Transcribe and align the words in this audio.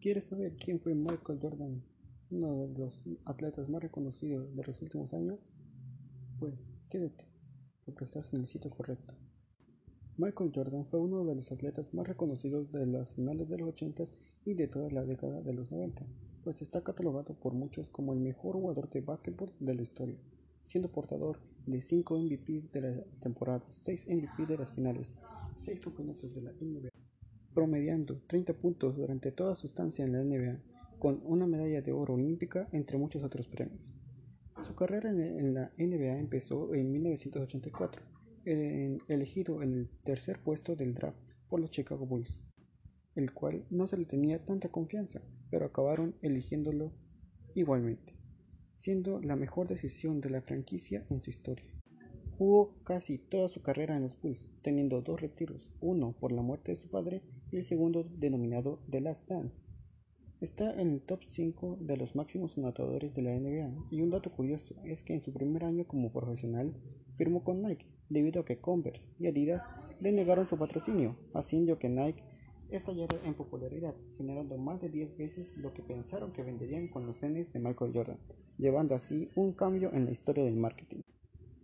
¿Quieres 0.00 0.24
saber 0.24 0.56
quién 0.56 0.80
fue 0.80 0.94
Michael 0.94 1.38
Jordan, 1.42 1.82
uno 2.30 2.68
de 2.68 2.78
los 2.78 3.02
atletas 3.26 3.68
más 3.68 3.82
reconocidos 3.82 4.56
de 4.56 4.64
los 4.64 4.80
últimos 4.80 5.12
años? 5.12 5.38
Pues 6.38 6.54
quédate, 6.88 7.26
porque 7.84 8.04
estás 8.04 8.32
en 8.32 8.40
el 8.40 8.46
sitio 8.46 8.70
correcto. 8.70 9.14
Michael 10.16 10.52
Jordan 10.54 10.86
fue 10.86 11.00
uno 11.00 11.22
de 11.26 11.34
los 11.34 11.52
atletas 11.52 11.92
más 11.92 12.08
reconocidos 12.08 12.72
de 12.72 12.86
las 12.86 13.12
finales 13.12 13.50
de 13.50 13.58
los 13.58 13.68
80 13.68 14.06
y 14.46 14.54
de 14.54 14.68
toda 14.68 14.90
la 14.90 15.04
década 15.04 15.42
de 15.42 15.52
los 15.52 15.70
90, 15.70 16.06
pues 16.44 16.62
está 16.62 16.82
catalogado 16.82 17.34
por 17.34 17.52
muchos 17.52 17.90
como 17.90 18.14
el 18.14 18.20
mejor 18.20 18.54
jugador 18.54 18.88
de 18.88 19.02
básquetbol 19.02 19.52
de 19.60 19.74
la 19.74 19.82
historia, 19.82 20.16
siendo 20.64 20.90
portador 20.90 21.40
de 21.66 21.82
5 21.82 22.18
MVP 22.18 22.70
de 22.72 22.80
la 22.80 23.04
temporada, 23.20 23.66
6 23.72 24.06
MVP 24.08 24.46
de 24.46 24.56
las 24.56 24.72
finales, 24.72 25.12
6 25.58 25.78
campeonatos 25.78 26.34
de 26.34 26.40
la 26.40 26.52
NBA 26.52 26.88
promediando 27.54 28.20
30 28.26 28.54
puntos 28.54 28.96
durante 28.96 29.32
toda 29.32 29.56
su 29.56 29.66
estancia 29.66 30.04
en 30.04 30.12
la 30.12 30.22
NBA, 30.22 30.60
con 30.98 31.20
una 31.24 31.46
medalla 31.46 31.82
de 31.82 31.92
oro 31.92 32.14
olímpica 32.14 32.68
entre 32.72 32.98
muchos 32.98 33.24
otros 33.24 33.48
premios. 33.48 33.92
Su 34.62 34.74
carrera 34.74 35.10
en 35.10 35.54
la 35.54 35.72
NBA 35.78 36.18
empezó 36.18 36.74
en 36.74 36.92
1984, 36.92 38.02
elegido 38.44 39.62
en 39.62 39.72
el 39.72 39.88
tercer 40.04 40.38
puesto 40.38 40.76
del 40.76 40.94
draft 40.94 41.18
por 41.48 41.60
los 41.60 41.70
Chicago 41.70 42.06
Bulls, 42.06 42.42
el 43.14 43.32
cual 43.32 43.64
no 43.70 43.86
se 43.86 43.96
le 43.96 44.04
tenía 44.04 44.44
tanta 44.44 44.68
confianza, 44.68 45.22
pero 45.50 45.66
acabaron 45.66 46.14
eligiéndolo 46.22 46.92
igualmente, 47.54 48.14
siendo 48.74 49.20
la 49.20 49.36
mejor 49.36 49.66
decisión 49.66 50.20
de 50.20 50.30
la 50.30 50.42
franquicia 50.42 51.06
en 51.08 51.22
su 51.22 51.30
historia. 51.30 51.79
Jugó 52.40 52.72
casi 52.84 53.18
toda 53.18 53.48
su 53.48 53.60
carrera 53.60 53.98
en 53.98 54.04
los 54.04 54.18
Bulls, 54.18 54.48
teniendo 54.62 55.02
dos 55.02 55.20
retiros, 55.20 55.68
uno 55.82 56.14
por 56.18 56.32
la 56.32 56.40
muerte 56.40 56.72
de 56.72 56.78
su 56.78 56.88
padre 56.88 57.20
y 57.52 57.56
el 57.56 57.62
segundo 57.64 58.02
denominado 58.02 58.80
The 58.88 59.02
Last 59.02 59.28
Dance. 59.28 59.60
Está 60.40 60.72
en 60.80 60.90
el 60.90 61.02
top 61.02 61.22
5 61.22 61.76
de 61.82 61.98
los 61.98 62.16
máximos 62.16 62.56
anotadores 62.56 63.14
de 63.14 63.20
la 63.20 63.38
NBA 63.38 63.88
y 63.90 64.00
un 64.00 64.08
dato 64.08 64.32
curioso 64.32 64.74
es 64.84 65.02
que 65.02 65.12
en 65.12 65.20
su 65.20 65.34
primer 65.34 65.64
año 65.64 65.86
como 65.86 66.12
profesional 66.12 66.72
firmó 67.18 67.44
con 67.44 67.60
Nike 67.60 67.84
debido 68.08 68.40
a 68.40 68.44
que 68.46 68.58
Converse 68.58 69.06
y 69.18 69.26
Adidas 69.26 69.62
le 70.00 70.10
negaron 70.10 70.46
su 70.46 70.56
patrocinio, 70.56 71.16
haciendo 71.34 71.78
que 71.78 71.90
Nike 71.90 72.22
estallara 72.70 73.18
en 73.26 73.34
popularidad, 73.34 73.94
generando 74.16 74.56
más 74.56 74.80
de 74.80 74.88
10 74.88 75.18
veces 75.18 75.54
lo 75.58 75.74
que 75.74 75.82
pensaron 75.82 76.32
que 76.32 76.42
venderían 76.42 76.88
con 76.88 77.04
los 77.04 77.20
tenis 77.20 77.52
de 77.52 77.60
Michael 77.60 77.92
Jordan, 77.92 78.18
llevando 78.56 78.94
así 78.94 79.28
un 79.36 79.52
cambio 79.52 79.92
en 79.92 80.06
la 80.06 80.12
historia 80.12 80.42
del 80.42 80.56
marketing. 80.56 81.02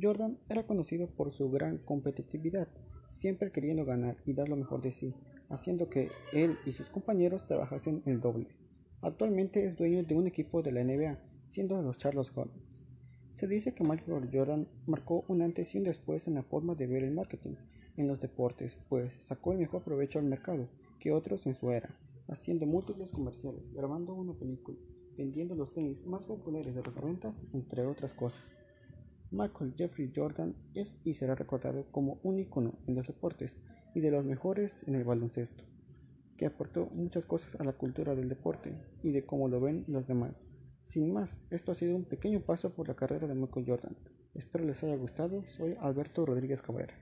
Jordan 0.00 0.38
era 0.48 0.66
conocido 0.66 1.08
por 1.08 1.30
su 1.30 1.50
gran 1.50 1.78
competitividad, 1.78 2.68
siempre 3.08 3.50
queriendo 3.50 3.84
ganar 3.84 4.16
y 4.26 4.32
dar 4.32 4.48
lo 4.48 4.56
mejor 4.56 4.82
de 4.82 4.92
sí, 4.92 5.14
haciendo 5.48 5.88
que 5.88 6.10
él 6.32 6.56
y 6.66 6.72
sus 6.72 6.90
compañeros 6.90 7.46
trabajasen 7.46 8.02
el 8.06 8.20
doble. 8.20 8.48
Actualmente 9.00 9.64
es 9.64 9.76
dueño 9.76 10.02
de 10.02 10.14
un 10.14 10.26
equipo 10.26 10.62
de 10.62 10.72
la 10.72 10.84
NBA, 10.84 11.18
siendo 11.48 11.80
los 11.82 11.98
Charlotte 11.98 12.30
Hornets. 12.34 12.84
Se 13.34 13.46
dice 13.46 13.72
que 13.72 13.84
Michael 13.84 14.28
Jordan 14.32 14.68
marcó 14.86 15.24
un 15.28 15.42
antes 15.42 15.74
y 15.74 15.78
un 15.78 15.84
después 15.84 16.26
en 16.26 16.34
la 16.34 16.42
forma 16.42 16.74
de 16.74 16.86
ver 16.86 17.04
el 17.04 17.12
marketing 17.12 17.54
en 17.96 18.08
los 18.08 18.20
deportes, 18.20 18.76
pues 18.88 19.12
sacó 19.22 19.52
el 19.52 19.58
mejor 19.58 19.82
provecho 19.82 20.18
al 20.18 20.24
mercado 20.24 20.68
que 20.98 21.12
otros 21.12 21.46
en 21.46 21.54
su 21.54 21.70
era, 21.70 21.96
haciendo 22.28 22.66
múltiples 22.66 23.12
comerciales, 23.12 23.72
grabando 23.72 24.14
una 24.14 24.34
película, 24.34 24.78
vendiendo 25.16 25.54
los 25.54 25.72
tenis 25.72 26.04
más 26.06 26.26
populares 26.26 26.74
de 26.74 26.82
los 26.82 26.94
90, 26.94 27.32
entre 27.52 27.86
otras 27.86 28.12
cosas. 28.12 28.57
Michael 29.30 29.74
Jeffrey 29.76 30.10
Jordan 30.14 30.54
es 30.74 30.96
y 31.04 31.14
será 31.14 31.34
recordado 31.34 31.86
como 31.90 32.18
un 32.22 32.38
icono 32.38 32.78
en 32.86 32.94
los 32.94 33.06
deportes, 33.06 33.56
y 33.94 34.00
de 34.00 34.10
los 34.10 34.24
mejores 34.24 34.82
en 34.86 34.94
el 34.94 35.04
baloncesto, 35.04 35.64
que 36.36 36.46
aportó 36.46 36.86
muchas 36.86 37.26
cosas 37.26 37.60
a 37.60 37.64
la 37.64 37.72
cultura 37.72 38.14
del 38.14 38.28
deporte 38.28 38.74
y 39.02 39.10
de 39.10 39.26
cómo 39.26 39.48
lo 39.48 39.60
ven 39.60 39.84
los 39.88 40.06
demás. 40.06 40.40
Sin 40.84 41.12
más, 41.12 41.40
esto 41.50 41.72
ha 41.72 41.74
sido 41.74 41.96
un 41.96 42.04
pequeño 42.04 42.40
paso 42.40 42.70
por 42.70 42.88
la 42.88 42.96
carrera 42.96 43.26
de 43.26 43.34
Michael 43.34 43.66
Jordan. 43.66 43.96
Espero 44.34 44.64
les 44.64 44.82
haya 44.82 44.96
gustado. 44.96 45.44
Soy 45.48 45.76
Alberto 45.80 46.24
Rodríguez 46.24 46.62
Cabrera. 46.62 46.94